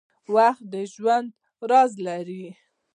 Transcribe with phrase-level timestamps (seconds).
[0.35, 1.29] •وخت د ژوند
[1.69, 2.45] راز لري.